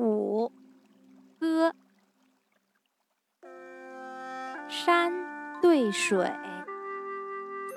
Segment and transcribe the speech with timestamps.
[0.00, 0.50] 五
[1.38, 1.74] 歌。
[4.66, 5.12] 山
[5.60, 6.32] 对水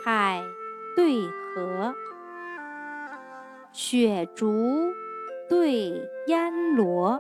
[0.06, 0.42] 海
[0.96, 1.94] 对河
[3.74, 4.94] 雪竹
[5.50, 7.20] 对烟萝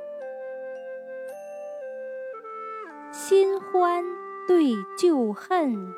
[3.12, 4.06] 新欢
[4.48, 5.94] 对旧恨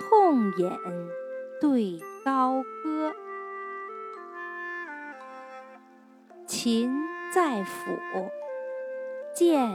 [0.00, 0.70] 痛饮
[1.62, 3.25] 对高歌。
[6.66, 6.90] 琴
[7.32, 8.28] 在抚，
[9.32, 9.70] 剑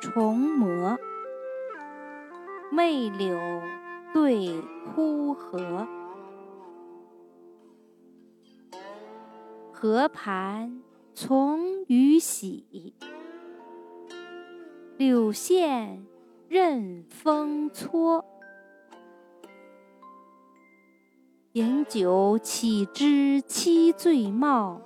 [0.00, 0.96] 重磨。
[2.70, 3.36] 媚柳
[4.14, 4.54] 对
[4.94, 5.88] 枯荷，
[9.72, 10.80] 河盘
[11.14, 12.94] 从雨洗，
[14.96, 16.06] 柳线
[16.48, 18.24] 任风搓。
[21.54, 24.80] 饮酒岂知七醉貌，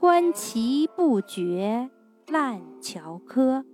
[0.00, 1.90] 观棋不觉
[2.28, 3.66] 烂樵柯。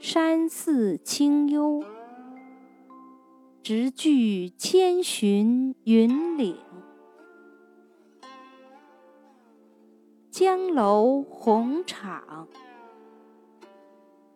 [0.00, 1.84] 山寺清幽，
[3.62, 6.56] 直距千寻云岭；
[10.32, 12.48] 江楼红场，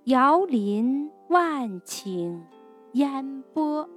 [0.05, 2.42] 遥临万顷
[2.92, 3.91] 烟波。